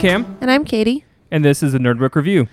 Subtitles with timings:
[0.00, 1.04] Cam, And I'm Katie.
[1.30, 2.48] and this is a Nerd Book Review.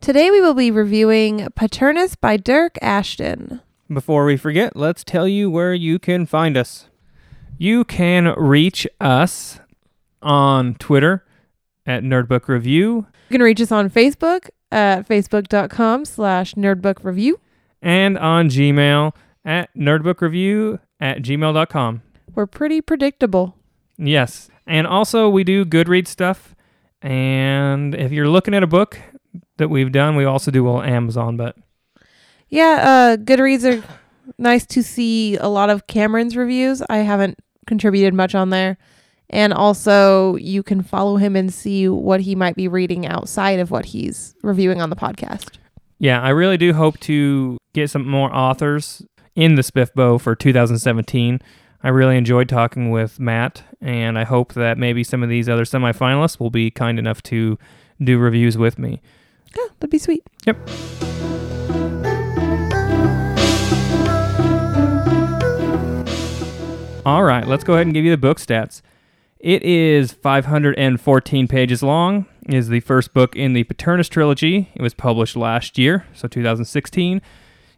[0.00, 3.60] Today we will be reviewing Paternus by Dyrk Ashton.
[3.92, 6.88] Before we forget, let's tell you where you can find us.
[7.58, 9.60] You can reach us
[10.22, 11.24] on Twitter
[11.84, 17.34] at Nerd Book Review You can reach us on Facebook at facebook.com slash nerdbookreview.
[17.82, 19.12] and on Gmail
[19.44, 22.02] at nerdbookreview at gmail.com.
[22.34, 23.54] We're pretty predictable.
[23.98, 24.48] Yes.
[24.66, 26.54] And also, we do Goodreads stuff.
[27.06, 28.98] And if you're looking at a book
[29.58, 31.56] that we've done, we also do well Amazon, but
[32.48, 33.84] Yeah, uh, Goodreads are
[34.38, 36.82] nice to see a lot of Cameron's reviews.
[36.88, 37.38] I haven't
[37.68, 38.76] contributed much on there.
[39.30, 43.70] And also, you can follow him and see what he might be reading outside of
[43.70, 45.58] what he's reviewing on the podcast.
[46.00, 49.04] Yeah, I really do hope to get some more authors
[49.36, 51.40] in the SPFBO for 2017.
[51.82, 55.64] I really enjoyed talking with Matt, and I hope that maybe some of these other
[55.64, 57.58] semifinalists will be kind enough to
[58.02, 59.00] do reviews with me.
[59.56, 60.24] Yeah, that'd be sweet.
[60.46, 60.56] Yep.
[67.06, 68.82] All right, let's go ahead and give you the book stats.
[69.38, 72.26] It is 514 pages long.
[72.46, 74.70] It is the first book in the Paternus trilogy.
[74.74, 77.22] It was published last year, so 2016.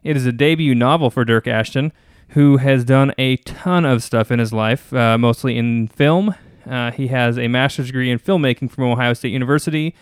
[0.03, 1.91] It is a debut novel for Dyrk Ashton,
[2.29, 6.35] who has done a ton of stuff in his life, uh, mostly in film.
[6.69, 9.95] Uh, he has a master's degree in filmmaking from Ohio State University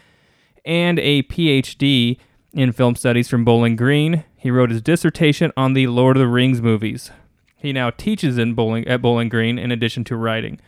[0.66, 2.18] and a PhD
[2.54, 4.26] in film studies from Bowling Green.
[4.36, 7.12] He wrote his dissertation on the Lord of the Rings movies.
[7.56, 10.60] He now teaches in bowling at Bowling Green in addition to writing.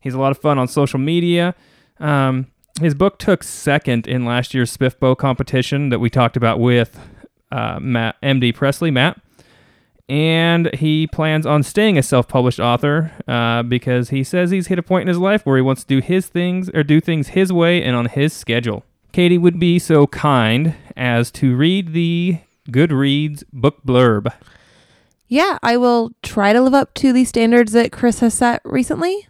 [0.00, 1.54] He's a lot of fun on social media.
[1.98, 2.48] Um,
[2.80, 6.98] his book took second in last year's SPFBO competition that we talked about with
[7.50, 9.20] uh, Matt MD Presley, Matt.
[10.10, 14.82] And he plans on staying a self-published author uh, because he says he's hit a
[14.82, 17.52] point in his life where he wants to do his things or do things his
[17.52, 18.84] way and on his schedule.
[19.12, 24.32] Katie would be so kind as to read the Goodreads book blurb.
[25.28, 29.28] Yeah, I will try to live up to the standards that Chris has set recently,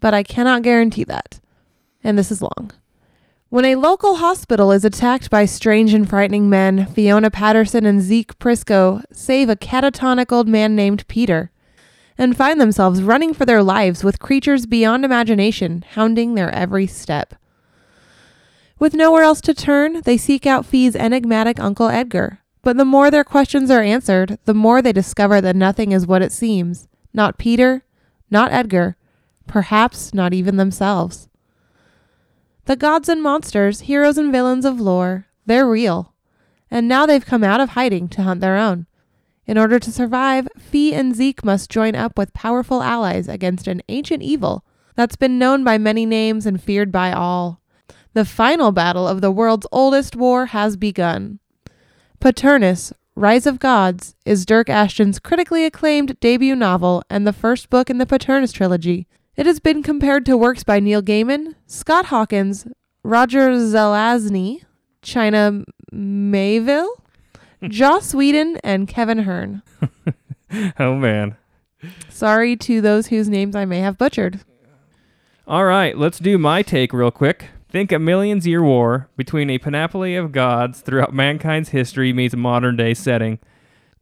[0.00, 1.38] but I cannot guarantee that.
[2.02, 2.72] And this is long.
[3.50, 8.38] When a local hospital is attacked by strange and frightening men, Fiona Patterson and Zeke
[8.38, 11.50] Prisco save a catatonic old man named Peter
[12.18, 17.36] and find themselves running for their lives with creatures beyond imagination hounding their every step.
[18.78, 22.40] With nowhere else to turn, they seek out Fee's enigmatic Uncle Edgar.
[22.60, 26.20] But the more their questions are answered, the more they discover that nothing is what
[26.20, 26.86] it seems.
[27.14, 27.82] Not Peter,
[28.30, 28.98] not Edgar,
[29.46, 31.27] perhaps not even themselves.
[32.68, 36.12] The gods and monsters, heroes and villains of lore, they're real.
[36.70, 38.86] And now they've come out of hiding to hunt their own.
[39.46, 43.80] In order to survive, Fee and Zeke must join up with powerful allies against an
[43.88, 47.62] ancient evil that's been known by many names and feared by all.
[48.12, 51.38] The final battle of the world's oldest war has begun.
[52.20, 57.88] Paternus, Rise of Gods, is Dyrk Ashton's critically acclaimed debut novel and the first book
[57.88, 59.08] in the Paternus trilogy.
[59.38, 62.66] It has been compared to works by Neil Gaiman, Scott Hawkins,
[63.04, 64.64] Roger Zelazny,
[65.00, 66.88] China Miéville,
[67.62, 69.62] Joss Whedon, and Kevin Hearne.
[70.78, 71.36] Oh man.
[72.08, 74.40] Sorry to those whose names I may have butchered.
[75.46, 77.50] All right, let's do my take real quick.
[77.68, 82.38] Think a millions year war between a panoply of gods throughout mankind's history meets a
[82.38, 83.40] modern day setting.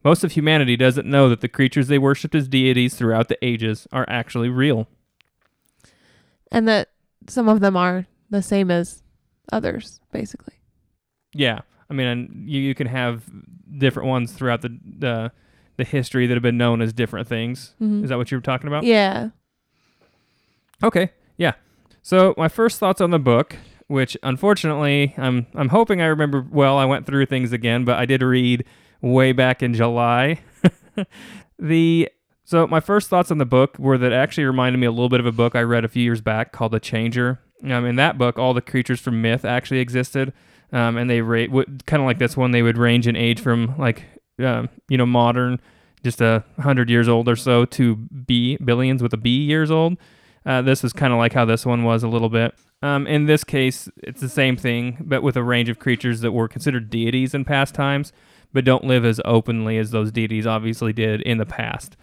[0.05, 3.85] Most of humanity doesn't know that the creatures they worshipped as deities throughout the ages
[3.91, 4.87] are actually real.
[6.51, 6.89] And that
[7.27, 9.03] some of them are the same as
[9.51, 10.53] others, basically.
[11.33, 11.59] Yeah,
[11.89, 13.23] I mean, and you, you can have
[13.77, 15.31] different ones throughout the, the
[15.77, 17.75] the history that have been known as different things.
[17.79, 18.03] Mhm.
[18.03, 18.83] Is that what you were talking about?
[18.83, 19.29] Yeah.
[20.83, 21.53] Okay, yeah.
[22.01, 23.55] So my first thoughts on the book,
[23.87, 26.77] which unfortunately I'm I'm hoping I remember well.
[26.77, 28.65] I went through things again, but I did read
[29.01, 30.39] way back in July.
[31.59, 32.09] the
[32.47, 35.09] so my first thoughts on the book were that it actually reminded me a little
[35.09, 37.39] bit of a book I read a few years back called The Changer.
[37.63, 40.31] Um, in that book, all the creatures from myth actually existed,
[40.71, 41.51] um, and they rate
[41.85, 42.51] kind of like this one.
[42.51, 44.05] They would range in age from like
[44.39, 45.59] um, you know modern,
[46.03, 49.97] just a hundred years old or so, to B billions with a B years old.
[50.45, 52.55] Uh, this is kind of like how this one was a little bit.
[52.81, 56.31] Um, in this case, it's the same thing, but with a range of creatures that
[56.31, 58.13] were considered deities in past times,
[58.53, 61.97] but don't live as openly as those deities obviously did in the past.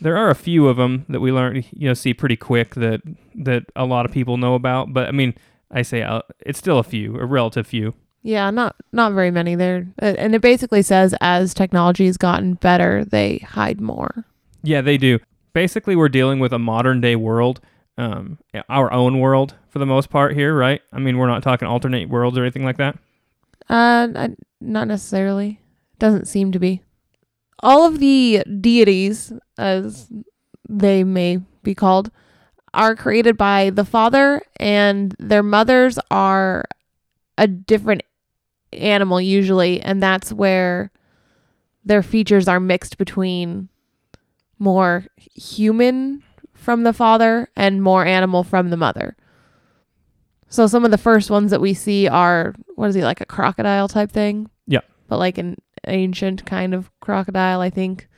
[0.00, 3.00] There are a few of them that we learn, you know, see pretty quick that
[3.34, 4.92] that a lot of people know about.
[4.92, 5.34] But I mean,
[5.70, 7.94] I say uh, it's still a few, a relative few.
[8.22, 9.86] Yeah, not not very many there.
[10.00, 14.24] Uh, And it basically says as technology has gotten better, they hide more.
[14.62, 15.18] Yeah, they do.
[15.52, 17.60] Basically, we're dealing with a modern day world
[18.00, 18.38] um,
[18.68, 20.80] our own world for the most part here, right?
[20.92, 22.98] I mean, we're not talking alternate worlds or anything like that.
[23.68, 24.28] Uh,
[24.60, 25.60] not necessarily.
[25.98, 26.82] Doesn't seem to be.
[27.62, 30.10] All of the deities, as
[30.68, 32.10] they may be called,
[32.72, 36.64] are created by the father, and their mothers are
[37.36, 38.02] a different
[38.72, 40.90] animal usually, and that's where
[41.84, 43.68] their features are mixed between
[44.58, 46.22] more human
[46.54, 49.16] from the father and more animal from the mother.
[50.48, 53.26] So some of the first ones that we see are what is he like a
[53.26, 54.50] crocodile type thing?
[55.10, 55.56] But like an
[55.88, 58.08] ancient kind of crocodile, I think.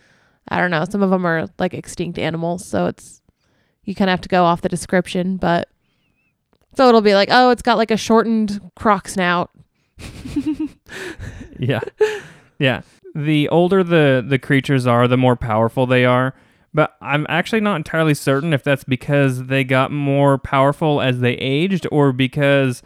[0.49, 0.85] I don't know.
[0.85, 3.23] Some of them are like extinct animals, so it's
[3.85, 5.69] you kind of have to go off the description, but
[6.77, 9.50] so it'll be like, oh, it's got like a shortened croc snout.
[11.59, 11.81] yeah.
[12.59, 12.83] Yeah.
[13.15, 16.35] The older the the creatures are, the more powerful they are.
[16.75, 21.35] But I'm actually not entirely certain if that's because they got more powerful as they
[21.35, 22.83] aged or because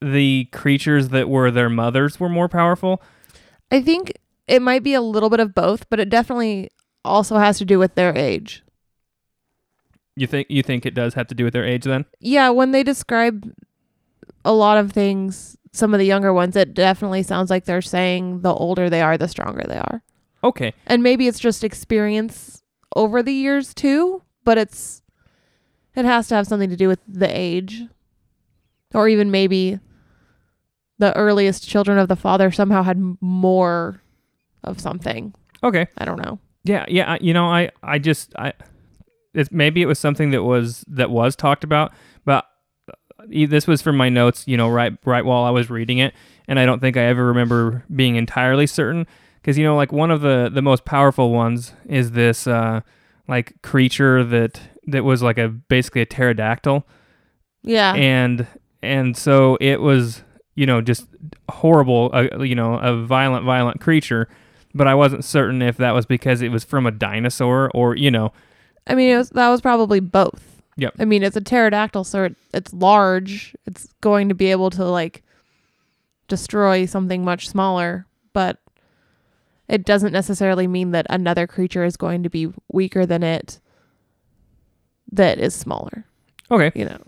[0.00, 3.02] the creatures that were their mothers were more powerful.
[3.70, 4.12] I think
[4.46, 6.70] it might be a little bit of both, but it definitely
[7.04, 8.62] also has to do with their age.
[10.16, 12.06] You think you think it does have to do with their age then?
[12.20, 13.52] Yeah, when they describe
[14.44, 18.40] a lot of things, some of the younger ones, it definitely sounds like they're saying
[18.40, 20.02] the older they are, the stronger they are.
[20.42, 20.72] Okay.
[20.86, 22.62] And maybe it's just experience
[22.94, 25.02] over the years too, but it's
[25.94, 27.82] it has to have something to do with the age.
[28.94, 29.80] Or even maybe
[30.98, 34.00] the earliest children of the father somehow had more
[34.64, 35.34] of something.
[35.62, 35.86] Okay.
[35.98, 36.38] I don't know.
[36.64, 37.12] Yeah, yeah.
[37.12, 38.52] I- You know, I, I just, I,
[39.34, 41.92] it's maybe it was something that was that was talked about,
[42.24, 42.46] but
[43.30, 44.44] e- this was from my notes.
[44.48, 46.14] You know, right, right while I was reading it,
[46.48, 49.06] and I don't think I ever remember being entirely certain
[49.40, 52.80] because you know, like one of the the most powerful ones is this uh
[53.28, 56.86] like creature that that was like a basically a pterodactyl,
[57.62, 57.92] Yeah.
[57.94, 58.46] and
[58.82, 60.22] and so it was
[60.56, 61.06] you know just
[61.48, 64.28] horrible, uh, you know, a violent, violent creature.
[64.74, 68.10] But I wasn't certain if that was because it was from a dinosaur or you
[68.10, 68.32] know,
[68.86, 70.62] I mean, it was, that was probably both.
[70.76, 70.94] Yep.
[70.98, 73.54] I mean, it's a pterodactyl, so it, it's large.
[73.66, 75.22] It's going to be able to like
[76.28, 78.58] destroy something much smaller, but
[79.68, 83.58] it doesn't necessarily mean that another creature is going to be weaker than it
[85.12, 86.04] that is smaller.
[86.50, 86.72] okay.
[86.78, 86.98] You know.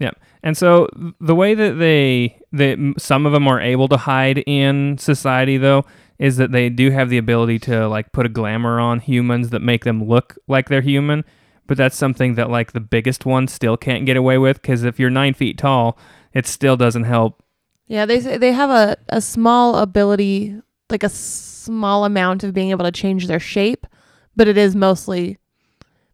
[0.00, 0.12] Yeah,
[0.42, 0.88] and so
[1.20, 5.84] the way that they that some of them are able to hide in society though
[6.18, 9.60] is that they do have the ability to like put a glamour on humans that
[9.60, 11.24] make them look like they're human.
[11.66, 14.98] But that's something that like the biggest ones still can't get away with because if
[14.98, 15.98] you're nine feet tall,
[16.32, 17.42] it still doesn't help.
[17.86, 20.60] Yeah, they they have a, a small ability,
[20.90, 23.86] like a small amount of being able to change their shape,
[24.34, 25.38] but it is mostly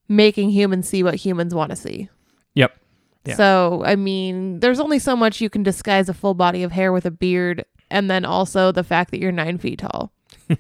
[0.09, 2.09] making humans see what humans want to see.
[3.25, 3.37] Yeah.
[3.37, 6.93] So, I mean, there's only so much you can disguise a full body of hair
[6.93, 10.13] with a beard, and then also the fact that you're nine feet tall.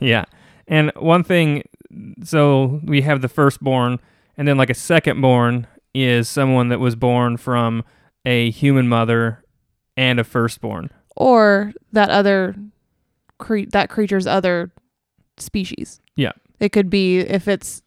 [0.00, 0.24] Yeah.
[0.66, 1.62] And one thing,
[2.24, 3.98] so we have the firstborn,
[4.36, 7.84] and then like a secondborn is someone that was born from
[8.24, 9.44] a human mother
[9.96, 10.90] and a firstborn.
[11.16, 12.54] Or that other,
[13.38, 14.72] cre- that creature's other
[15.38, 16.00] species.
[16.16, 16.32] Yeah.
[16.60, 17.82] It could be if it's,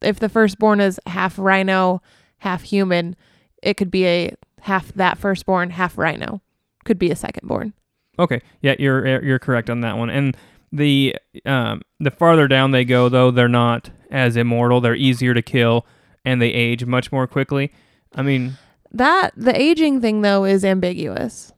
[0.00, 2.02] if the firstborn is half rhino,
[2.38, 3.16] half human,
[3.62, 6.40] it could be a half that firstborn, half rhino.
[6.84, 7.72] Could be a secondborn.
[8.18, 10.10] Okay, yeah, you're you're correct on that one.
[10.10, 10.36] And
[10.72, 14.80] the um, the farther down they go, though, they're not as immortal.
[14.80, 15.86] They're easier to kill,
[16.24, 17.72] and they age much more quickly.
[18.14, 18.56] I mean,
[18.92, 21.52] That, the aging thing though is ambiguous.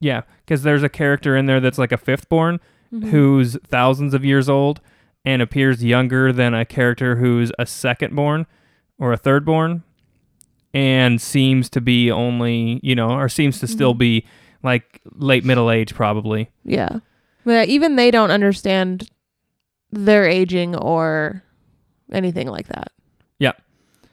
[0.00, 2.58] yeah, because there's a character in there that's like a fifthborn
[2.92, 3.08] Mhm.
[3.10, 4.80] who's thousands of years old
[5.24, 8.46] and appears younger than a character who's a secondborn
[8.98, 9.82] or a thirdborn,
[10.76, 13.98] and seems to be only you know, or seems to still Mhm.
[13.98, 14.26] be
[14.62, 16.50] like late middle age probably.
[16.64, 16.98] Yeah.
[17.44, 19.08] But even they don't understand
[19.90, 21.42] their aging or
[22.12, 22.88] anything like that.
[23.38, 23.52] Yeah.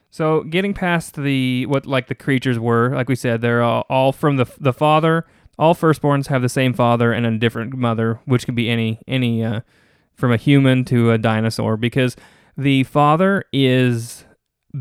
[0.10, 4.12] So getting past the what like the creatures were, like we said, they're all, all
[4.13, 5.25] from the the father.
[5.60, 9.43] All firstborns have the same father and a different mother, which could be any any
[9.43, 9.62] uh,
[10.15, 12.15] from a human to a dinosaur, because
[12.58, 14.24] the father is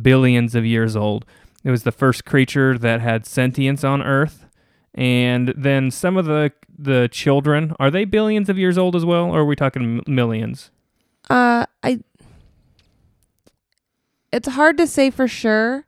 [0.02, 1.24] billions of years old.
[1.64, 4.46] It was the first creature that had sentience on Earth,
[4.94, 9.26] and then some of the the children are they billions of years old as well,
[9.26, 10.70] or are we talking millions?
[11.30, 12.00] Uh I
[14.32, 15.86] It's hard to say for sure.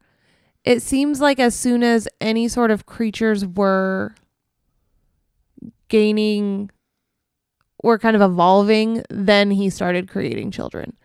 [0.64, 4.14] It seems like as soon as any sort of creatures were
[5.88, 6.71] gaining
[7.78, 10.97] or kind of evolving, then he started creating children.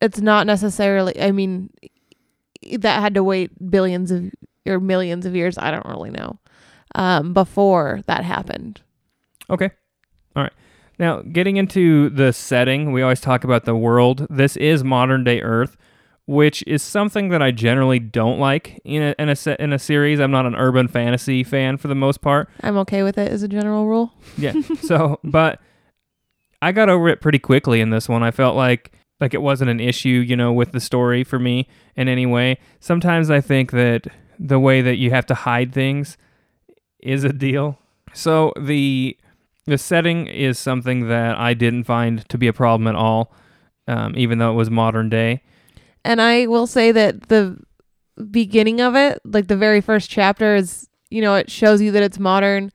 [0.00, 1.70] It's not necessarily I mean
[2.78, 4.30] that had to wait billions of
[4.66, 6.38] or millions of years, I don't really know,
[6.94, 8.80] um, before that happened.
[9.50, 9.70] Okay.
[10.34, 10.52] All right.
[10.98, 14.26] Now, getting into the setting, we always talk about the world.
[14.30, 15.76] This is modern day Earth,
[16.26, 19.78] which is something that I generally don't like in a in a se- in a
[19.78, 20.20] series.
[20.20, 22.48] I'm not an urban fantasy fan for the most part.
[22.62, 24.12] I'm okay with it as a general rule.
[24.38, 24.54] Yeah.
[24.82, 25.60] so, but
[26.62, 28.22] I got over it pretty quickly in this one.
[28.22, 28.93] I felt like
[29.24, 31.66] like it wasn't an issue, you know, with the story for me
[31.96, 32.58] in any way.
[32.78, 34.06] Sometimes I think that
[34.38, 36.18] the way that you have to hide things
[37.00, 37.78] is a deal.
[38.12, 39.16] So the
[39.64, 43.32] the setting is something that I didn't find to be a problem at all,
[43.88, 45.42] um, even though it was modern day.
[46.04, 47.56] And I will say that the
[48.30, 52.02] beginning of it, like the very first chapter, is you know it shows you that
[52.02, 52.72] it's modern,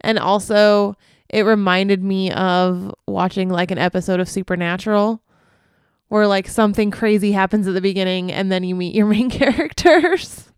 [0.00, 0.94] and also
[1.28, 5.20] it reminded me of watching like an episode of Supernatural
[6.12, 10.52] where like something crazy happens at the beginning and then you meet your main characters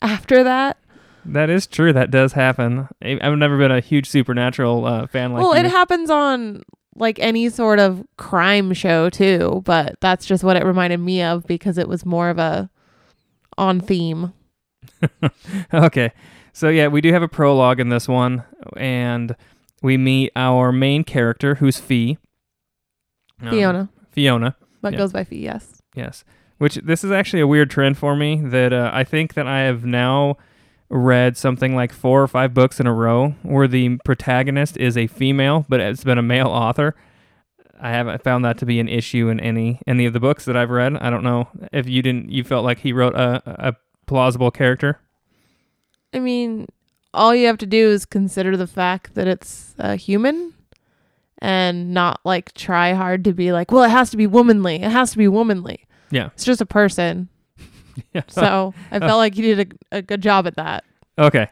[0.00, 0.76] after that.
[1.24, 1.92] That is true.
[1.92, 2.86] That does happen.
[3.02, 5.64] I've never been a huge supernatural uh, fan like well, you.
[5.64, 6.62] it happens on
[6.94, 11.48] like any sort of crime show too, but that's just what it reminded me of
[11.48, 12.70] because it was more of a
[13.58, 14.32] on theme.
[15.74, 16.12] okay.
[16.52, 18.44] So yeah, we do have a prologue in this one,
[18.76, 19.34] and
[19.82, 22.18] we meet our main character, who's Fee.
[23.40, 24.56] Um, Fiona, Fiona.
[24.82, 24.98] But yeah.
[24.98, 25.80] goes by Fee, yes.
[25.94, 26.24] Yes.
[26.58, 29.60] Which this is actually a weird trend for me that uh, I think that I
[29.60, 30.36] have now
[30.90, 35.06] read something like four or five books in a row where the protagonist is a
[35.06, 36.94] female, but it's been a male author.
[37.80, 40.56] I haven't found that to be an issue in any any of the books that
[40.56, 40.96] I've read.
[40.96, 43.74] I don't know if you didn't you felt like he wrote a, a
[44.06, 45.00] plausible character.
[46.14, 46.68] I mean,
[47.12, 50.54] all you have to do is consider the fact that it's a human
[51.42, 54.76] and not like try hard to be like, well, it has to be womanly.
[54.76, 55.86] It has to be womanly.
[56.10, 56.26] Yeah.
[56.34, 57.28] It's just a person.
[58.14, 58.22] Yeah.
[58.26, 60.82] So I felt like you did a, a good job at that.
[61.18, 61.48] Okay.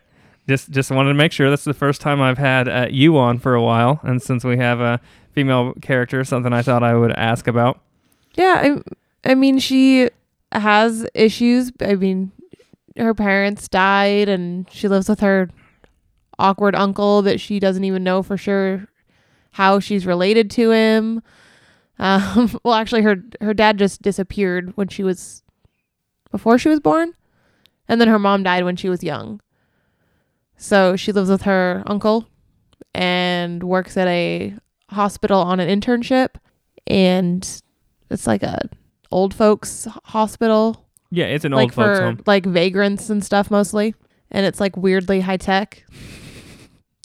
[0.49, 3.39] Just just wanted to make sure that's the first time I've had uh, you on
[3.39, 7.13] for a while, and since we have a female character, something I thought I would
[7.13, 7.83] ask about.
[8.37, 8.81] Yeah.
[9.27, 10.09] I, I mean, she
[10.51, 11.73] has issues.
[11.83, 12.33] I mean,
[12.97, 15.51] her parents died and she lives with her
[16.39, 18.89] awkward uncle that she doesn't even know for sure
[19.53, 21.23] how she's related to him.
[21.99, 25.43] Um, well, actually, her her dad just disappeared when she was
[26.31, 27.15] before she was born,
[27.89, 29.41] and then her mom died when she was young.
[30.57, 32.27] So she lives with her uncle
[32.95, 34.55] and works at a
[34.91, 36.37] hospital on an internship,
[36.87, 37.63] and
[38.11, 38.69] it's like a
[39.13, 42.21] old folks hospital Yeah, it's an like old folks for home.
[42.27, 43.95] like vagrants and stuff mostly
[44.31, 45.85] and it's like weirdly high tech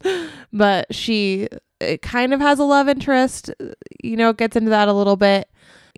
[0.52, 1.48] but she
[1.80, 3.50] it kind of has a love interest
[4.02, 5.48] you know it gets into that a little bit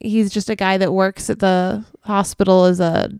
[0.02, 3.10] he's just a guy that works at the hospital as a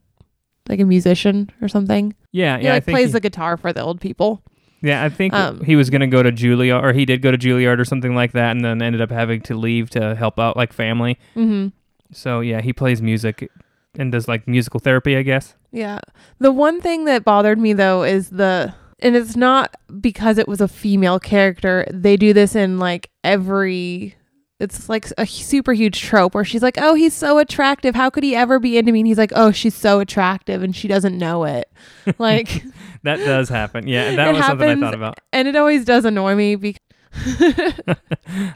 [0.68, 3.72] like a musician or something Yeah, he yeah, I like plays he- the guitar for
[3.72, 4.42] the old people
[4.82, 7.38] Yeah, I think Um, he was gonna go to Juilliard, or he did go to
[7.38, 10.56] Juilliard or something like that, and then ended up having to leave to help out
[10.56, 11.18] like family.
[11.34, 11.68] mm-hmm
[12.12, 13.50] So yeah, he plays music
[13.98, 15.54] and does like musical therapy, I guess.
[15.72, 15.98] Yeah.
[16.38, 20.60] The one thing that bothered me though is the and it's not because it was
[20.60, 21.86] a female character.
[21.92, 24.14] They do this in like every
[24.60, 27.94] it's like a super huge trope where she's like, "Oh, he's so attractive.
[27.94, 30.74] How could he ever be into me?" And he's like, "Oh, she's so attractive and
[30.74, 31.70] she doesn't know it."
[32.18, 32.64] Like
[33.04, 33.86] That does happen.
[33.86, 35.20] Yeah, that was something I thought about.
[35.32, 36.80] and it always does annoy me because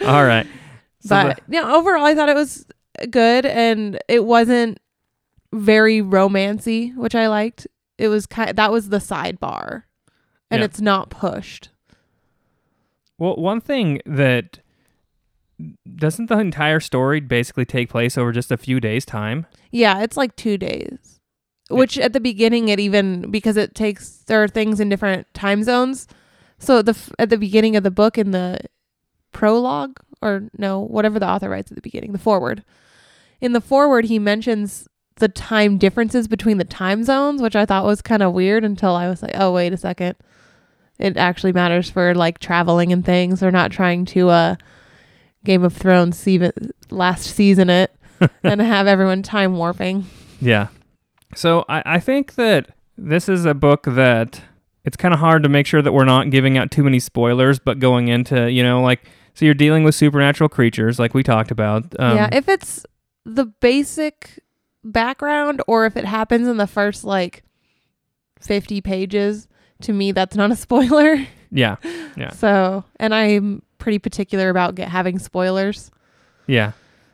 [0.07, 0.47] All right,
[1.01, 2.67] so but yeah, overall I thought it was
[3.11, 4.79] good and it wasn't
[5.53, 7.67] very romancy, which I liked.
[7.99, 9.85] It was kind that was the sidebar.
[10.53, 10.65] And Yeah.
[10.67, 11.71] it's not pushed.
[13.19, 14.59] well, one thing that
[15.97, 19.47] doesn't the entire story basically take place over just a few days' time?
[19.71, 21.21] Yeah, it's like 2 days.
[21.71, 25.63] Which at the beginning it even because it takes there are things in different time
[25.63, 26.07] zones.
[26.59, 28.59] So the at the beginning of the book in the
[29.33, 32.65] prologue or no, whatever the author writes at the beginning, the foreword.
[33.41, 37.85] In the foreword he mentions the time differences between the time zones, which I thought
[37.87, 40.17] was kind of weird until I was like, "Oh, wait a second.
[41.03, 43.41] It actually matters for like traveling and things.
[43.41, 44.57] They're not trying to uh
[45.45, 46.53] Game of Thrones season,
[46.91, 47.95] last season it
[48.43, 50.07] and have everyone time warping."
[50.41, 50.69] Yeah.
[51.35, 54.41] So I, I think that this is a book that
[54.85, 57.59] it's kind of hard to make sure that we're not giving out too many spoilers,
[57.59, 61.51] but going into, you know, like, so you're dealing with supernatural creatures, like we talked
[61.51, 61.85] about.
[61.99, 62.85] Um, yeah, if it's
[63.25, 64.41] the basic
[64.85, 67.45] background or if it happens in the first like
[68.41, 69.49] 50 pages,
[69.83, 71.27] to me that's not a spoiler.
[71.51, 71.77] yeah.
[72.17, 72.31] Yeah.
[72.31, 75.91] So, and I'm pretty particular about get, having spoilers.
[76.47, 76.73] Yeah.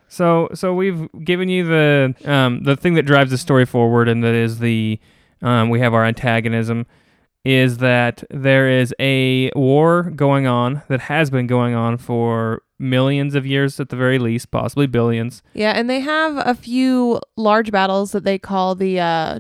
[0.09, 4.25] So so we've given you the um, the thing that drives the story forward, and
[4.25, 4.99] that is the
[5.43, 6.87] um, we have our antagonism
[7.45, 13.35] is that there is a war going on that has been going on for millions
[13.35, 15.43] of years at the very least, possibly billions.
[15.55, 19.39] Yeah, and they have a few large battles that they call the uh,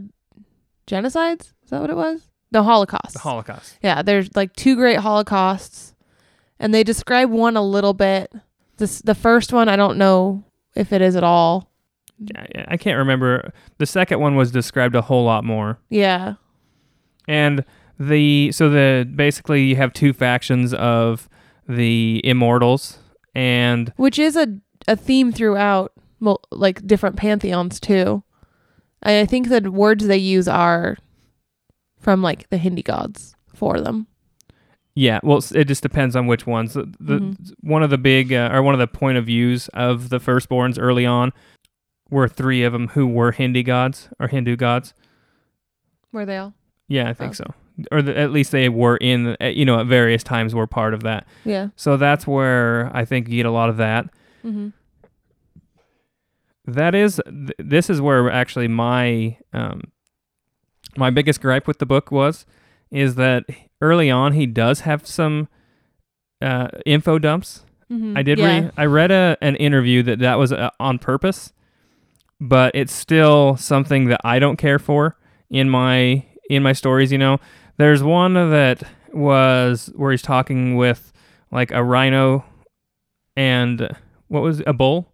[0.86, 1.52] genocides.
[1.64, 2.22] Is that what it was?
[2.50, 3.14] The Holocaust.
[3.14, 3.78] The Holocaust.
[3.82, 5.94] yeah, there's like two great Holocausts,
[6.58, 8.32] and they describe one a little bit.
[8.78, 9.68] This the first one.
[9.68, 11.70] I don't know if it is at all.
[12.36, 13.52] I I can't remember.
[13.78, 15.78] The second one was described a whole lot more.
[15.90, 16.34] Yeah.
[17.26, 17.64] And
[17.98, 21.28] the so the basically you have two factions of
[21.68, 22.98] the immortals
[23.34, 24.46] and which is a
[24.86, 28.22] a theme throughout well, like different pantheons too.
[29.02, 30.96] I think the words they use are
[32.00, 34.06] from like the Hindi gods for them.
[34.94, 36.74] yeah, well it just depends on which ones.
[36.74, 37.52] The, the Mhm.
[37.60, 40.76] one of the big uh, or one of the point of views of the firstborns
[40.80, 41.32] early on
[42.10, 44.94] were three of them who were Hindi gods or Hindu gods.
[46.12, 46.54] Were they all?
[46.88, 47.44] Yeah, I think Oh.
[47.44, 47.54] so.
[47.92, 50.94] Or the, at least they were in, uh, you know, at various times were part
[50.94, 51.26] of that.
[51.44, 51.68] Yeah.
[51.76, 54.06] So that's where I think you get a lot of that.
[54.44, 54.68] Mm-hmm.
[56.66, 59.82] That is, th- this is where actually my um,
[60.96, 62.46] my biggest gripe with the book was,
[62.90, 63.44] is that
[63.80, 65.48] early on he does have some
[66.42, 67.64] uh, info dumps.
[67.90, 68.16] Mm-hmm.
[68.16, 68.46] I did Yeah.
[68.46, 71.52] read, I read a, an interview that that was uh, on purpose,
[72.40, 75.16] but it's still something that I don't care for
[75.50, 77.10] in my in my stories.
[77.12, 77.38] You know,
[77.76, 81.12] there's one that was where he's talking with
[81.50, 82.44] like a rhino
[83.36, 83.88] and
[84.28, 85.12] what was a bull,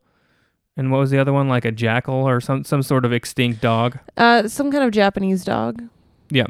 [0.77, 3.61] and what was the other one like a jackal or some some sort of extinct
[3.61, 3.99] dog.
[4.17, 5.83] Uh, some kind of Japanese dog.
[6.31, 6.47] Yeah.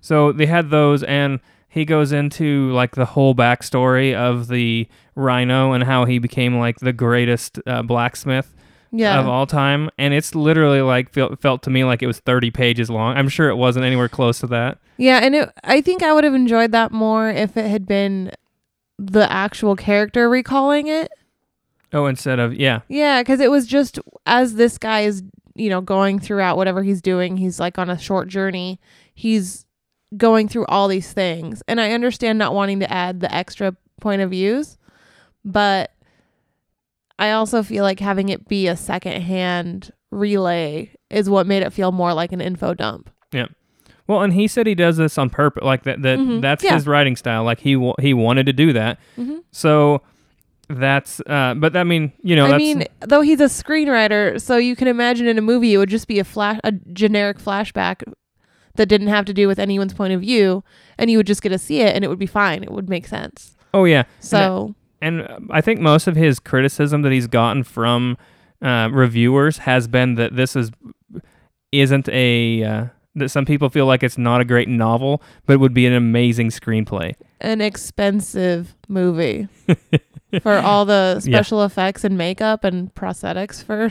[0.00, 5.72] So they had those, and he goes into like the whole backstory of the rhino
[5.72, 8.54] and how he became like the greatest uh, blacksmith
[8.90, 9.20] Yeah.
[9.20, 9.90] of all time.
[9.98, 13.16] And it's literally like felt, felt to me like it was 30 pages long.
[13.16, 14.78] I'm sure it wasn't anywhere close to that.
[14.96, 18.32] Yeah, and it, I think I would have enjoyed that more if it had been
[18.98, 21.10] the actual character recalling it.
[21.92, 22.80] Oh, instead of, yeah.
[22.88, 25.22] Yeah, because it was just as this guy is,
[25.54, 28.78] you know, going throughout whatever he's doing, he's like on a short journey.
[29.14, 29.64] He's
[30.16, 31.62] going through all these things.
[31.66, 34.76] And I understand not wanting to add the extra point of views,
[35.44, 35.90] but
[37.18, 41.90] I also feel like having it be a secondhand relay is what made it feel
[41.92, 43.10] more like an info dump.
[43.32, 43.46] Yeah.
[44.06, 45.64] Well, and he said he does this on purpose.
[45.64, 46.40] Like that, that Mhm.
[46.40, 46.74] that's Yeah.
[46.74, 47.44] his writing style.
[47.44, 47.70] Like he,
[48.00, 48.98] he wanted to do that.
[49.18, 49.38] Mm-hmm.
[49.50, 50.00] So
[50.68, 54.76] that's, uh, but I mean, you know, I mean, though he's a screenwriter, so you
[54.76, 58.02] can imagine in a movie it would just be a flash, a generic flashback
[58.74, 60.62] that didn't have to do with anyone's point of view,
[60.98, 62.62] and you would just get to see it, and it would be fine.
[62.62, 63.56] It would make sense.
[63.74, 64.04] oh yeah.
[64.20, 68.16] So and uh, I think most of his criticism that he's gotten from
[68.62, 70.70] uh, reviewers has been that this is
[71.72, 75.56] isn't a uh, that some people feel like it's not a great novel, but it
[75.58, 77.14] would be an amazing screenplay.
[77.40, 79.48] an expensive movie
[80.42, 81.36] for all the Yeah.
[81.38, 83.90] special effects and makeup and prosthetics for.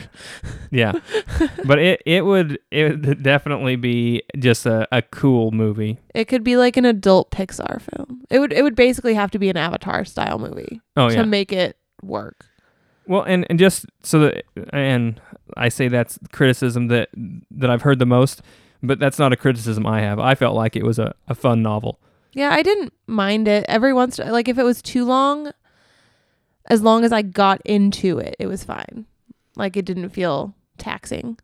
[0.70, 0.92] Yeah,
[1.64, 5.98] but it it would it would definitely be just a, a cool movie.
[6.14, 8.22] It could be like an adult Pixar film.
[8.30, 11.22] It would it would basically have to be an Avatar style movie Oh to yeah.
[11.24, 12.44] make it work.
[13.06, 15.18] Well, and, and just so that, and
[15.56, 17.08] I say that's criticism that
[17.50, 18.42] that I've heard the most,
[18.82, 20.18] but that's not a criticism I have.
[20.18, 21.98] I felt like it was a, a fun novel.
[22.34, 23.64] Yeah, I didn't mind it.
[23.66, 25.50] Every once like if it was too long,
[26.68, 29.06] as long as I got into it, it was fine.
[29.56, 31.38] Like it didn't feel taxing.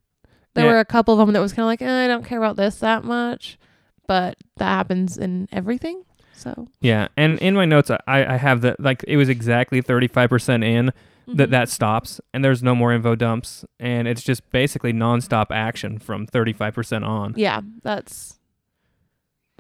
[0.54, 0.72] There Yeah.
[0.72, 2.56] were a couple of them that was kind of like, eh, I don't care about
[2.56, 3.58] this that much,
[4.06, 6.04] but that happens in everything.
[6.34, 10.06] So Yeah, and in my notes, I, I have that like it was exactly thirty
[10.08, 10.92] five percent in
[11.26, 11.50] that mhm.
[11.52, 16.26] that stops, and there's no more info dumps, and it's just basically nonstop action from
[16.26, 17.34] thirty five percent on.
[17.36, 18.38] yeah, that's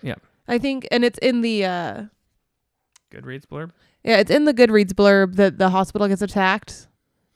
[0.02, 0.16] Yeah.
[0.46, 2.02] I think, and it's in the uh,
[3.10, 3.70] Goodreads blurb.
[4.04, 6.88] Yeah, it's in the Goodreads blurb that the hospital gets attacked.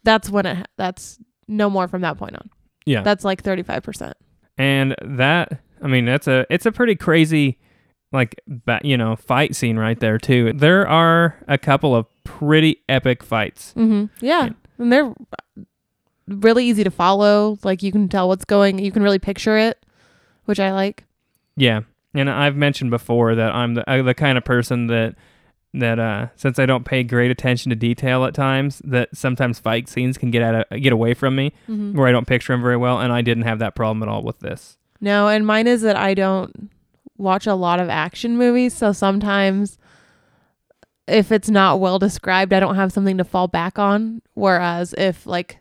[0.04, 0.68] That's when it.
[0.76, 2.50] That's no more from that point on.
[2.86, 4.16] Yeah, That's like thirty five percent.
[4.56, 7.58] and that I mean that's a it's a pretty crazy
[8.12, 10.52] like ba- you know fight scene right there too.
[10.54, 13.74] There are a couple of pretty epic fights.
[13.76, 14.06] Mm-hmm.
[14.24, 14.46] Yeah.
[14.46, 14.50] Yeah.
[14.78, 15.12] And they're
[16.26, 17.58] really easy to follow.
[17.62, 19.84] Like you can tell what's going, you can really picture it,
[20.44, 21.04] which I like.
[21.56, 21.80] Yeah,
[22.14, 25.16] and I've mentioned before that I'm the uh, the kind of person that
[25.74, 29.88] that uh since I don't pay great attention to detail at times that sometimes fight
[29.88, 31.96] scenes can get out of, get away from me Mm-hmm.
[31.96, 34.22] where I don't picture them very well and I didn't have that problem at all
[34.22, 34.78] with this.
[35.00, 36.70] No, and mine is that I don't
[37.18, 38.74] watch a lot of action movies.
[38.74, 39.76] So sometimes
[41.06, 44.22] if it's not well described, I don't have something to fall back on.
[44.34, 45.58] Whereas if like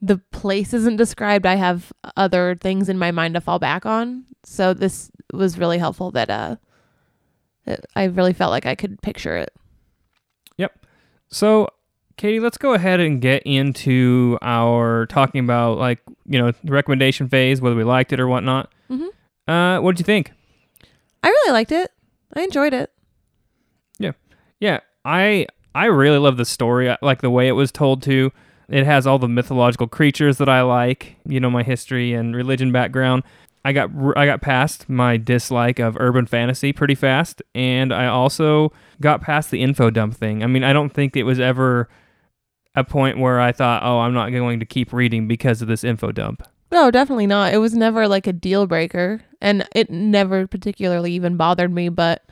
[0.00, 4.24] the place isn't described, I have other things in my mind to fall back on.
[4.44, 6.56] So this was really helpful that uh
[7.66, 9.52] it, I really felt like I could picture it.
[10.58, 10.86] Yep.
[11.28, 11.68] So,
[12.16, 17.28] Katie, let's go ahead and get into our talking about like you know the recommendation
[17.28, 18.72] phase, whether we liked it or whatnot.
[18.90, 19.08] Mhm.
[19.48, 20.32] Uh, what did you think?
[21.22, 21.90] I really liked it.
[22.34, 22.90] I enjoyed it.
[23.98, 24.12] Yeah,
[24.60, 24.80] yeah.
[25.04, 26.90] I I really love the story.
[26.90, 28.30] I like the way it was told to.
[28.68, 31.16] It has all the mythological creatures that I like.
[31.26, 33.22] You know my history and religion background.
[33.64, 38.72] I got I got past my dislike of urban fantasy pretty fast, and I also
[39.00, 40.42] got past the info dump thing.
[40.42, 41.88] I mean, I don't think it was ever
[42.74, 45.84] a point where I thought, "Oh, I'm not going to keep reading because of this
[45.84, 47.52] info dump." No, definitely not.
[47.52, 51.88] It was never like a deal breaker, and it never particularly even bothered me.
[51.88, 52.24] But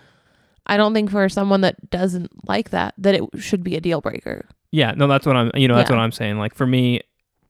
[0.67, 4.01] I don't think for someone that doesn't like that, that it should be a deal
[4.01, 4.49] breaker.
[4.73, 5.51] Yeah, no, that's what I'm.
[5.55, 5.97] You know, that's Yeah.
[5.97, 6.39] what I'm saying.
[6.39, 7.03] Like for me,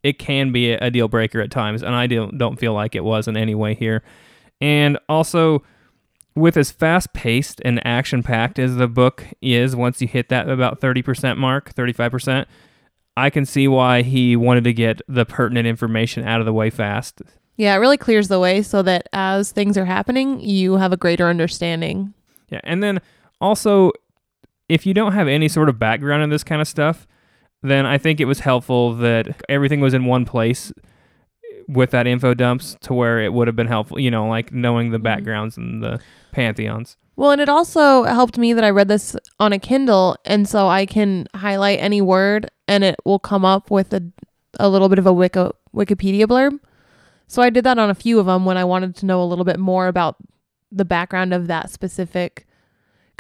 [0.03, 3.05] it can be a, deal breaker at times, and I don't don't feel like it
[3.05, 4.03] was in any way here.
[4.61, 5.63] And also,
[6.35, 10.49] with as fast paced and action packed as the book is, once you hit that
[10.49, 12.49] about thirty percent mark, thirty five percent,
[13.17, 16.71] I can see why he wanted to get the pertinent information out of the way
[16.71, 17.23] fast.
[17.57, 20.97] Yeah, it really clears the way so that as things are happening, you have a
[20.97, 22.15] greater understanding.
[22.49, 23.03] Yeah, and then
[23.41, 23.93] also,
[24.69, 27.07] if you don't have any sort of background in this kind of stuff,
[27.63, 30.73] then I think it was helpful that everything was in one place
[31.69, 34.91] with that info dumps to where it would have been helpful, you know, like knowing
[34.91, 35.03] the Mhm.
[35.05, 36.01] backgrounds and the
[36.33, 36.97] pantheons.
[37.17, 40.69] Well, and it also helped me that I read this on a Kindle, and so
[40.69, 44.03] I can highlight any word and it will come up with a,
[44.59, 46.59] a little bit of a Wiki, Wikipedia blurb.
[47.27, 49.27] So I did that on a few of them when I wanted to know a
[49.27, 50.17] little bit more about
[50.73, 52.47] the background of that specific.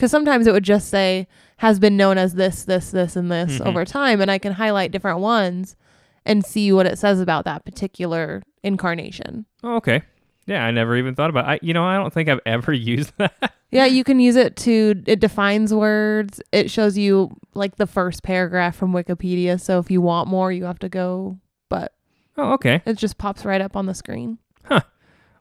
[0.00, 3.58] Because sometimes it would just say, has been known as this, this, this, and this
[3.58, 3.66] Mhm.
[3.66, 5.76] over time, and I can highlight different ones
[6.24, 9.44] and see what it says about that particular incarnation.
[9.62, 10.00] Oh, okay.
[10.46, 11.44] Yeah, I never even thought about.
[11.44, 13.52] I you know, I don't think I've ever used that.
[13.70, 16.40] Yeah, you can use it to it defines words.
[16.50, 19.60] It shows you like the first paragraph from Wikipedia.
[19.60, 21.36] So if you want more, you have to go,
[21.68, 21.92] but
[22.38, 22.80] oh, okay.
[22.86, 24.38] it just pops right up on the screen.
[24.64, 24.80] Huh.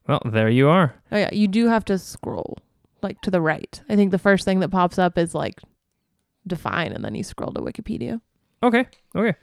[0.05, 0.95] Well, there you are.
[1.13, 2.57] Oh yeah, you do have to scroll
[3.03, 3.81] like to the right.
[3.89, 5.61] I think the first thing that pops up is like
[6.47, 8.21] define and then you scroll to Wikipedia.
[8.63, 8.87] Okay.
[9.15, 9.37] Okay.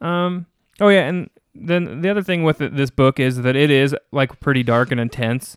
[0.00, 0.46] Um.
[0.80, 3.96] Oh yeah, and then the other thing with it, this book is that it is
[4.12, 5.56] like pretty dark and intense,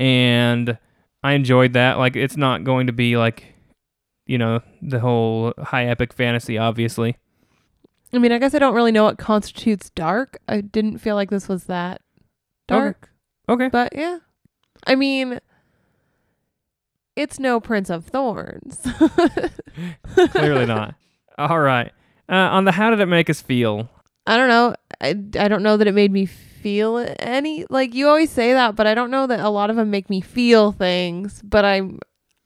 [0.00, 0.78] and
[1.22, 1.98] I enjoyed that.
[1.98, 3.54] Like, it's not going to be like,
[4.26, 7.16] you know, the whole high epic fantasy, obviously.
[8.12, 10.38] I mean, I guess I don't really know what constitutes dark.
[10.48, 12.02] I didn't feel like this was that
[12.68, 13.10] dark.
[13.48, 13.68] Okay.
[13.68, 14.18] But yeah.
[14.86, 15.40] I mean,
[17.16, 18.80] it's no Prince of Thorns.
[20.30, 20.94] Clearly not.
[21.38, 21.92] All right.
[22.28, 23.90] Uh, on the how did it make us feel?
[24.26, 24.74] I don't know.
[25.00, 25.08] I,
[25.42, 28.86] I don't know that it made me feel any like you always say that, but
[28.86, 31.82] I don't know that a lot of them make me feel things, but I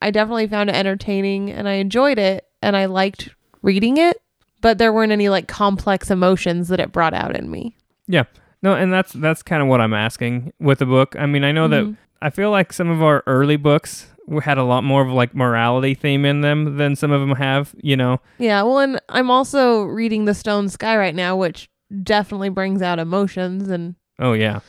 [0.02, 3.28] I definitely found it entertaining and I enjoyed it and I liked
[3.62, 4.20] reading it,
[4.60, 7.76] but there weren't any like complex emotions that it brought out in me.
[8.08, 8.24] Yeah.
[8.60, 11.14] No, and that's that's kind of what I'm asking with the book.
[11.16, 11.96] I mean, I know that Mhm.
[12.20, 14.08] I feel like some of our early books
[14.42, 17.74] had a lot more of like morality theme in them than some of them have.
[17.82, 18.20] You know.
[18.38, 21.68] Yeah, well, and I'm also reading The Stone Sky right now, which
[22.02, 24.60] definitely brings out emotions, and Oh yeah.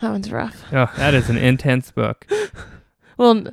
[0.00, 0.64] that one's rough.
[0.72, 2.26] Oh, that is an intense book.
[3.16, 3.44] Well,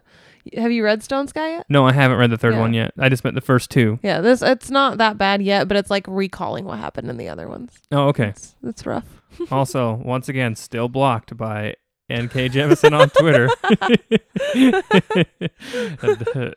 [0.55, 1.65] have you read Stone Sky yet?
[1.69, 2.61] No, I haven't read the third Yeah.
[2.61, 2.93] one yet.
[2.97, 3.99] I just meant the first two.
[4.01, 7.29] Yeah, this it's not that bad yet, but it's like recalling what happened in the
[7.29, 7.73] other ones.
[7.91, 8.29] Oh, okay.
[8.29, 9.05] It's, it's rough.
[9.51, 11.75] also, once again, still blocked by
[12.11, 13.47] NK Jemisin on Twitter.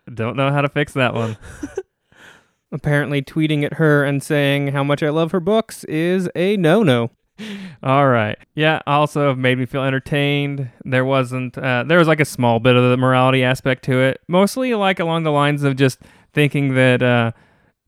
[0.14, 1.36] Don't know how to fix that one.
[2.70, 6.82] Apparently, tweeting at her and saying how much I love her books is a no
[6.82, 7.10] no.
[7.82, 8.38] All right.
[8.54, 10.70] Yeah, also made me feel entertained.
[10.84, 14.20] There wasn't, uh, there was like a small bit of the morality aspect to it.
[14.28, 15.98] Mostly like along the lines of just
[16.32, 17.32] thinking that, uh,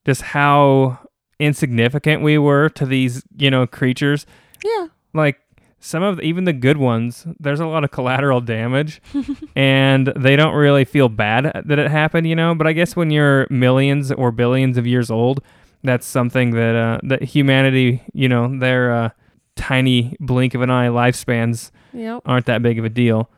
[0.05, 0.99] just how
[1.39, 4.27] insignificant we were to these, you know, creatures
[4.65, 4.87] Yeah.
[5.13, 5.39] like
[5.87, 9.03] some of even the good ones there's a lot of collateral damage
[9.57, 13.11] and they don't really feel bad that it happened you know but i guess when
[13.11, 15.43] you're millions or billions of years old
[15.83, 19.09] that's something that uh that humanity you know their uh
[19.57, 22.23] tiny blink of an eye lifespans Yep.
[22.25, 23.31] aren't that big of a deal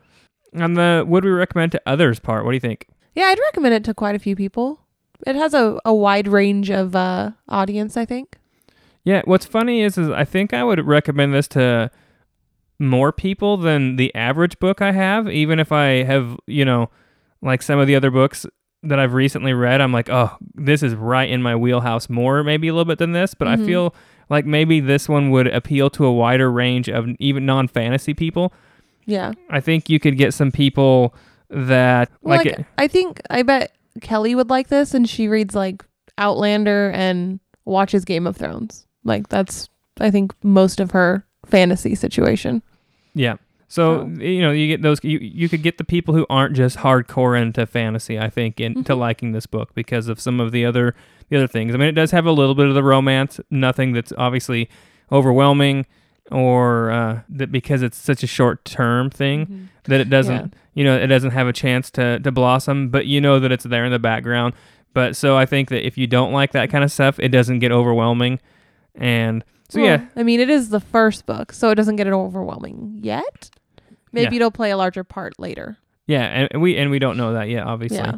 [0.55, 3.75] on the would we recommend to others part what do you think Yeah, I'd recommend
[3.75, 4.79] it to quite a few people.
[5.27, 8.37] It has a, a wide range of uh, audience, I think.
[9.05, 11.91] Yeah, what's funny is, is I think I would recommend this to
[12.79, 16.91] more people than the average book I have, even if I have, you know,
[17.43, 18.47] like some of the other books
[18.83, 22.69] that I've recently read, I'm like, oh, this is right in my wheelhouse more, maybe
[22.69, 23.63] a little bit than this, but Mhm.
[23.63, 23.95] I feel
[24.29, 28.53] like maybe this one would appeal to a wider range of even non-fantasy people.
[29.07, 29.33] Yeah.
[29.51, 31.15] I think you could get some people
[31.51, 35.29] that Well, like, like, it, I think I bet Kelly would like this, and she
[35.29, 35.85] reads like
[36.19, 38.87] Outlander and watches Game of Thrones.
[39.05, 39.69] Like that's
[40.01, 42.63] I think most of her fantasy situation.
[43.15, 43.37] yeah.
[43.69, 44.21] So Oh.
[44.23, 45.01] you know, you get those.
[45.03, 48.17] You you could get the people who aren't just hardcore into fantasy.
[48.17, 48.99] I think into Mhm.
[48.99, 50.95] liking this book because of some of the other
[51.31, 51.75] the other things.
[51.75, 53.41] I mean, it does have a little bit of the romance.
[53.51, 54.69] Nothing that's obviously
[55.11, 55.85] overwhelming,
[56.31, 60.55] or uh, that because it's such a short term thing that it doesn't.
[60.55, 60.61] Yeah.
[60.75, 62.89] You know, it doesn't have a chance to to blossom.
[62.91, 64.55] But you know that it's there in the background.
[64.95, 67.59] But so I think that if you don't like that kind of stuff, it doesn't
[67.59, 68.39] get overwhelming.
[68.95, 72.07] And so Well, yeah, I mean it is the first book, so it doesn't get
[72.07, 73.51] it overwhelming yet.
[74.13, 74.41] Maybe Yeah.
[74.41, 75.77] it'll play a larger part later.
[76.07, 77.99] yeah, and and we and we don't know that yet, obviously.
[77.99, 78.17] Yeah.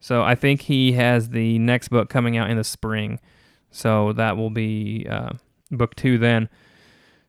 [0.00, 3.18] So I think he has the next book coming out in the spring.
[3.70, 5.30] So that will be uh,
[5.70, 6.48] book two then.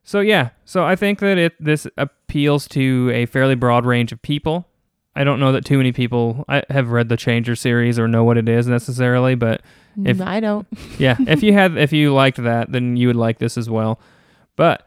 [0.02, 4.22] So yeah, so I think that it this appeals to a fairly broad range of
[4.22, 4.66] people.
[5.14, 8.24] I don't know that too many people I have read the Changer series or know
[8.24, 9.60] what it is necessarily, but
[10.04, 10.66] If- I don't.
[10.98, 14.00] yeah, if you had if you liked that, then you would like this as well.
[14.56, 14.86] But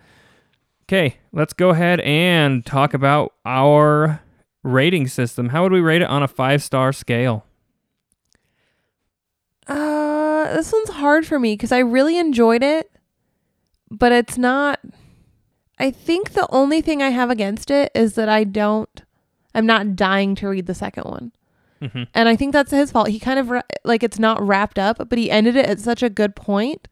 [0.86, 4.22] okay, let's go ahead and talk about our
[4.64, 5.50] rating system.
[5.50, 7.46] How would we rate it on a five star scale?
[9.68, 12.92] Uh, this one's hard for me because I really enjoyed it,
[13.90, 14.80] but it's not.
[15.80, 19.04] I think the only thing I have against it is that I don't.
[19.56, 21.32] I'm not dying to read the second one,
[21.84, 22.04] Mm-hmm.
[22.14, 23.10] and I think that's his fault.
[23.10, 26.02] He kind of ra- like it's not wrapped up, but he ended it at such
[26.02, 26.88] a good point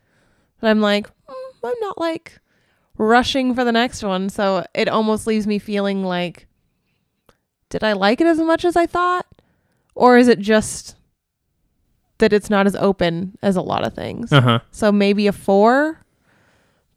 [0.60, 2.40] that I'm like, mm, I'm not like
[2.98, 4.30] rushing for the next one.
[4.30, 6.46] So it almost leaves me feeling like,
[7.70, 9.26] did I like it as much as I thought,
[9.96, 10.96] or is it just
[12.18, 14.32] that it's not as open as a lot of things?
[14.34, 14.60] Uh huh.
[14.72, 16.04] So maybe a four,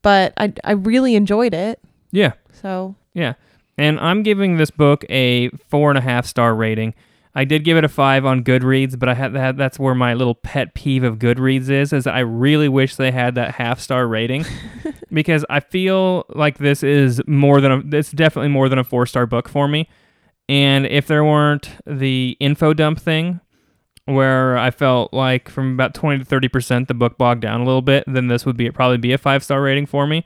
[0.03, 1.81] but I I really enjoyed it.
[2.11, 2.33] Yeah.
[2.61, 3.35] So Yeah.
[3.79, 6.95] And I'm giving this book a four and a half star rating.
[7.35, 9.57] I did give it a five on Goodreads, but I had that.
[9.57, 11.93] That's where my little pet peeve of Goodreads is.
[11.93, 14.45] Is I really wish they had that half star rating
[15.13, 17.97] because I feel like this is more than a.
[17.97, 19.89] It's definitely more than a four star book for me.
[20.49, 23.41] And if there weren't the info dump thing,
[24.05, 27.65] where I felt like from about twenty to thirty percent the book bogged down a
[27.65, 30.25] little bit, then this would be probably be a five star rating for me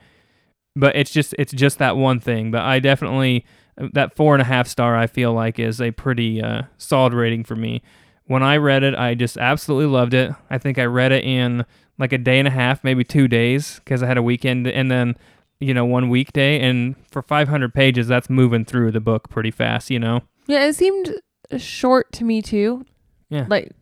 [0.78, 2.50] but it's just it's just that one thing.
[2.50, 3.44] But I definitely
[3.92, 7.44] that four and a half star I feel like is a pretty uh, solid rating
[7.44, 7.82] for me.
[8.26, 10.32] When I read it, I just absolutely loved it.
[10.50, 11.64] I think I read it in
[11.98, 14.90] like a day and a half, maybe two days, because I had a weekend and
[14.90, 15.16] then
[15.60, 16.60] you know one weekday.
[16.60, 20.20] And for 500 pages, that's moving through the book pretty fast, you know.
[20.46, 21.14] yeah, it seemed
[21.56, 22.84] short to me too.
[23.30, 23.46] Yeah.
[23.48, 23.72] Like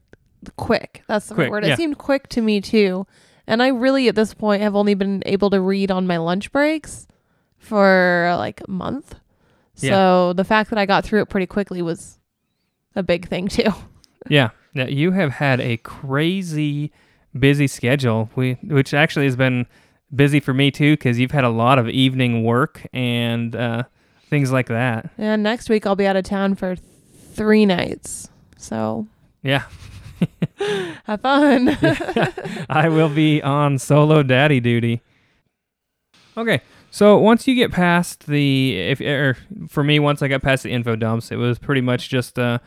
[0.56, 1.02] quick.
[1.08, 1.66] That's the Quick, right word.
[1.66, 1.72] yeah.
[1.72, 3.06] It seemed quick to me too.
[3.48, 6.52] And I really at this point have only been able to read on my lunch
[6.52, 7.06] breaks
[7.58, 9.14] for like a month.
[9.76, 9.90] Yeah.
[9.92, 12.18] So the fact that I got through it pretty quickly was
[12.94, 13.72] a big thing too.
[14.28, 16.92] Yeah, yeah, you have had a crazy
[17.38, 18.30] busy schedule.
[18.34, 19.66] We, which actually has been
[20.14, 23.84] busy for me too, because you've had a lot of evening work and uh,
[24.30, 25.10] things like that.
[25.18, 26.76] And next week I'll be out of town for
[27.34, 28.30] three nights.
[28.56, 29.06] So
[29.42, 29.64] Yeah,
[31.04, 31.76] have fun.
[32.68, 35.02] I will be on solo daddy duty.
[36.36, 39.36] Okay, so once you get past the, if or
[39.68, 42.58] for me, once I got past the info dumps, it was pretty much just uh,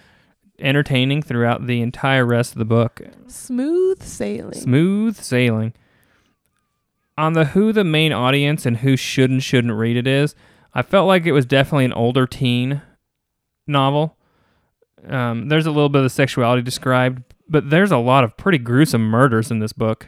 [0.59, 3.01] entertaining throughout the entire rest of the book.
[3.27, 4.53] Smooth sailing.
[4.53, 5.73] Smooth sailing.
[7.17, 10.35] On the who the main audience and who should and shouldn't read it is,
[10.73, 12.81] I felt like it was definitely an older teen
[13.67, 14.17] novel.
[15.07, 19.03] Um, there's a little bit of sexuality described, but there's a lot of pretty gruesome
[19.03, 20.07] murders in this book.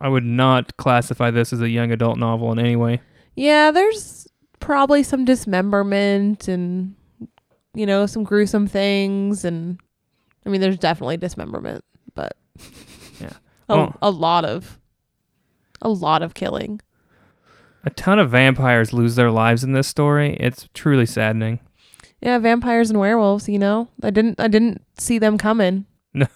[0.00, 3.00] I would not classify this as a young adult novel in any way.
[3.34, 4.26] Yeah, there's
[4.60, 6.94] probably some dismemberment and
[7.74, 9.78] you know some gruesome things, and
[10.46, 11.84] I mean, there's definitely dismemberment,
[12.14, 12.36] but
[13.20, 13.32] Yeah.
[13.68, 14.78] a, Well- a lot of
[15.82, 16.80] a lot of killing.
[17.84, 20.36] A ton of vampires lose their lives in this story.
[20.40, 21.60] It's truly saddening.
[22.20, 23.48] Yeah, vampires and werewolves.
[23.48, 25.86] You know, I didn't I didn't see them coming.
[26.14, 26.26] No,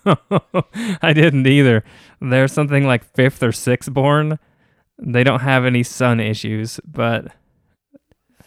[1.02, 1.82] I didn't either.
[2.20, 4.38] They're something like fifth or sixth born.
[4.98, 7.32] They don't have any sun issues, but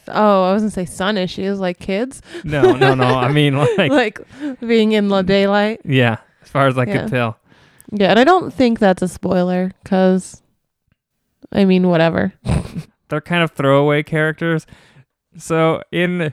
[0.08, 3.04] Oh, I was gonna say sun issues like kids, no, no, no.
[3.04, 4.20] I mean, like, like
[4.60, 5.80] being in the daylight.
[5.84, 7.00] yeah, as far as I Yeah.
[7.02, 7.38] could tell.
[7.90, 10.42] Yeah, and I don't think that's a spoiler because,
[11.52, 12.32] I mean, whatever.
[13.08, 14.66] They're kind of throwaway characters.
[15.36, 16.32] So in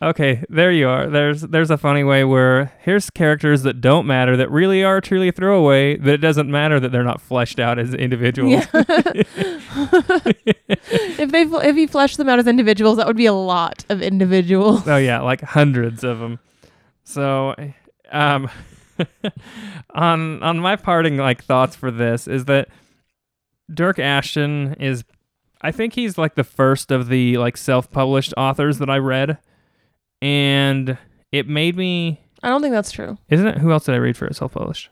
[0.00, 1.10] Okay, there you are.
[1.10, 5.32] There's there's a funny way where here's characters that don't matter that really are truly
[5.32, 5.96] throwaway.
[5.96, 8.52] That it doesn't matter that they're not fleshed out as individuals.
[8.52, 8.64] Yeah.
[11.18, 14.00] if they if you flesh them out as individuals, that would be a lot of
[14.00, 14.86] individuals.
[14.86, 16.38] Oh yeah, like hundreds of them.
[17.02, 17.56] So,
[18.12, 18.48] um,
[19.96, 22.68] on on my parting like thoughts for this is that
[23.68, 25.02] Dyrk Ashton is,
[25.60, 29.38] I think he's like the first of the like self-published authors that I read,
[30.22, 30.96] and
[31.32, 32.20] it made me.
[32.42, 33.18] I don't think that's true.
[33.30, 33.58] Isn't it?
[33.58, 34.36] Who else did I read for it?
[34.36, 34.90] self-published?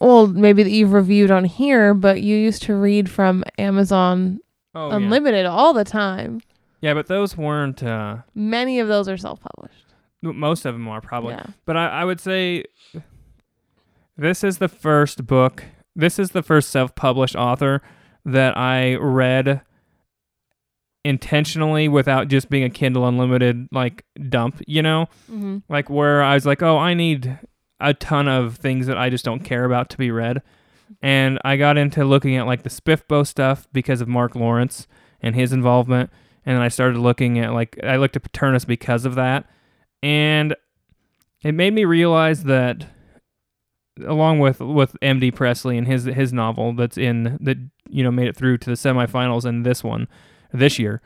[0.00, 4.40] Well, maybe that you've reviewed on here, but you used to read from Amazon
[4.74, 4.96] Oh yeah.
[4.96, 6.40] Unlimited all the time.
[6.80, 7.82] yeah, but those weren't.
[7.82, 9.84] uh Many of those are self-published.
[10.22, 11.32] Most of them are probably.
[11.34, 11.46] Yeah.
[11.66, 12.64] But I, I would say
[14.16, 15.64] this is the first book.
[15.96, 17.82] This is the first self-published author
[18.24, 19.62] that I read
[21.04, 24.60] intentionally without just being a Kindle Unlimited like dump.
[24.66, 25.58] You know, Mm-hmm.
[25.68, 27.38] like where I was like, oh, I need
[27.80, 30.42] a ton of things that I just don't care about to be read.
[31.02, 34.86] And I got into looking at like the SPFBO stuff because of Mark Lawrence
[35.22, 36.10] and his involvement.
[36.44, 39.46] And then I started looking at like I looked at Paternus because of that.
[40.02, 40.54] And
[41.42, 42.86] it made me realize that
[44.04, 47.58] along with with MD Presley and his his novel that's in that
[47.88, 50.08] you know made it through to the semifinals and this one
[50.52, 51.00] this year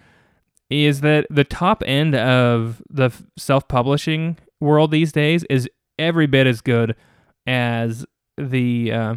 [0.70, 6.60] is that the top end of the self-publishing world these days is every bit as
[6.60, 6.96] good
[7.46, 8.04] as
[8.38, 9.14] the uh,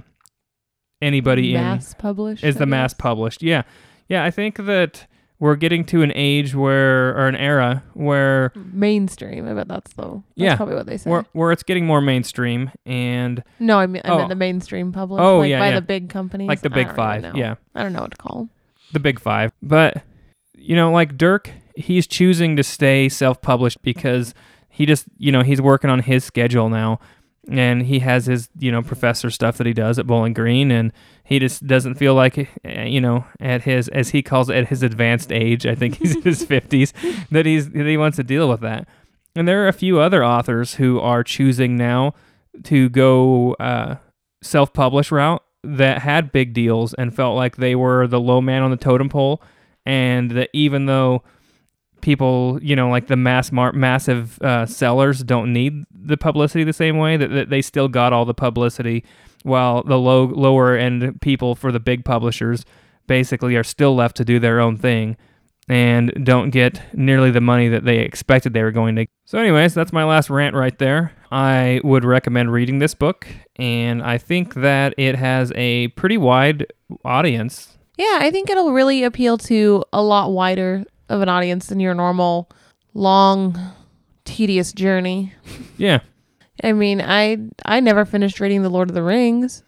[1.01, 2.43] anybody in mass published.
[2.43, 3.41] is the mass published.
[3.41, 3.63] Yeah.
[4.09, 5.07] Yeah, I think that
[5.39, 9.47] we're getting to an age where or an era where mainstream.
[9.47, 10.55] I bet that's the that's Yeah.
[10.55, 11.09] probably what they say.
[11.09, 14.17] where, where it's getting more mainstream and no, I mean I Oh.
[14.17, 15.21] meant the mainstream published.
[15.21, 15.75] Oh, like yeah, by yeah.
[15.75, 17.23] the big companies, like the big 5.
[17.23, 17.39] really.
[17.39, 17.55] Yeah.
[17.75, 18.49] I don't know what to call 'em.
[18.93, 19.51] the big 5.
[19.61, 20.01] But
[20.57, 24.33] you know, like Dyrk, he's choosing to stay self-published because
[24.69, 26.99] he just, you know, he's working on his schedule now.
[27.49, 30.91] And he has his, you know, professor stuff that he does at Bowling Green and
[31.23, 34.67] he just doesn't feel like eh, you know at his as he calls it at
[34.69, 36.93] his advanced age i think he's in his 50s
[37.29, 38.87] that he's that he wants to deal with that.
[39.35, 42.15] And there are a few other authors who are choosing now
[42.63, 43.97] to go uh,
[44.41, 48.71] self-publish route that had big deals and felt like they were the low man on
[48.71, 49.41] the totem pole
[49.88, 51.23] and that even though
[52.02, 56.73] people you know like the mass mar- massive uh, sellers don't need the publicity the
[56.73, 59.04] same way that, that they still got all the publicity
[59.43, 62.65] while the low lower end people for the big publishers
[63.08, 65.17] basically are still left to do their own thing
[65.69, 69.06] and don't get nearly the money that they expected they were going to.
[69.26, 71.13] So anyways, that's my last rant right there.
[71.30, 76.67] I would recommend reading this book and I think that it has a pretty wide
[77.04, 77.76] audience.
[77.97, 81.93] Yeah, I think it'll really appeal to a lot wider of an audience than your
[81.93, 82.49] normal
[82.93, 83.57] long
[84.25, 85.33] tedious journey.
[85.77, 85.99] Yeah.
[86.63, 89.63] I mean, I I never finished reading The Lord of the Rings.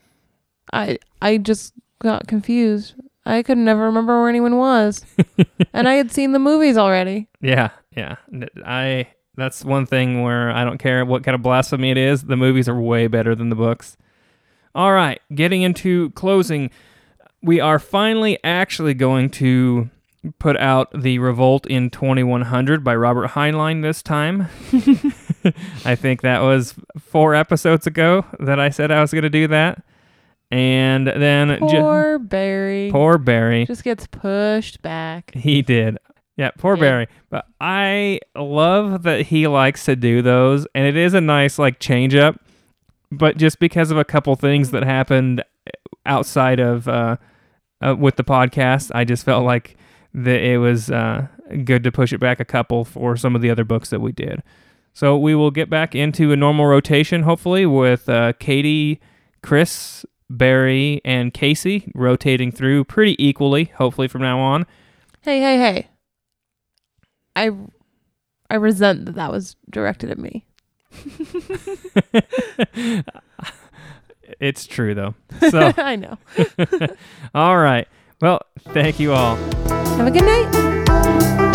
[0.73, 2.95] I I just got confused.
[3.25, 5.05] I could never remember where anyone was.
[5.73, 7.27] and I had seen the movies already.
[7.41, 8.15] Yeah, yeah.
[8.65, 12.23] I that's one thing where I don't care what kind of blasphemy it is.
[12.23, 13.97] The movies are way better than the books.
[14.75, 16.69] All right, getting into closing,
[17.41, 19.89] we are finally actually going to
[20.39, 24.47] put out the Revolt in 2100 by Robert Heinlein this time.
[25.85, 29.47] I think that was four episodes ago that I said I was going to do
[29.47, 29.83] that.
[30.51, 32.89] And then ju- Poor Barry.
[32.91, 33.65] poor Barry.
[33.65, 35.31] Just gets pushed back.
[35.35, 35.97] He did.
[36.37, 36.81] Yeah, poor Yeah.
[36.81, 37.07] Barry.
[37.29, 41.79] But I love that he likes to do those, and it is a nice like
[41.79, 42.35] change up.
[43.11, 45.43] But just because of a couple things that happened
[46.05, 47.17] outside of uh,
[47.81, 49.77] uh, with the podcast, I just felt like
[50.13, 51.27] that it was uh,
[51.63, 54.11] good to push it back a couple for some of the other books that we
[54.11, 54.43] did.
[54.93, 58.99] So we will get back into a normal rotation, hopefully, with uh, Katie,
[59.43, 64.65] Chris, Barry, and Casey rotating through pretty equally, hopefully from now on.
[65.21, 65.87] Hey, hey, hey.
[67.35, 67.51] I
[68.49, 70.45] I resent that that was directed at me.
[74.39, 75.15] it's true though.
[75.49, 76.17] So, I know.
[77.33, 77.87] all right.
[78.21, 79.35] Well, thank you all.
[79.37, 81.48] Have a good night.